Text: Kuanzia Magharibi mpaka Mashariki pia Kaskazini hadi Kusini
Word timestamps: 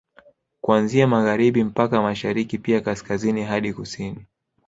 Kuanzia 0.61 1.07
Magharibi 1.07 1.63
mpaka 1.63 2.01
Mashariki 2.01 2.57
pia 2.57 2.81
Kaskazini 2.81 3.43
hadi 3.43 3.73
Kusini 3.73 4.25